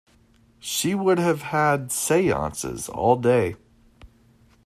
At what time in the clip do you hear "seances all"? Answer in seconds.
1.91-3.17